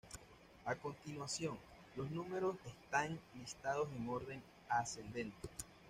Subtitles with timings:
[0.65, 1.55] A continuación
[1.95, 5.47] los números están listados en orden ascendente.